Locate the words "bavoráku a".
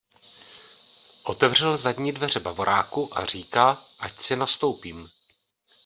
2.39-3.25